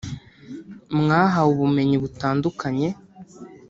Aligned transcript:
“Mwahawe 0.99 1.49
ubumenyi 1.55 1.95
butandukanye 2.03 2.87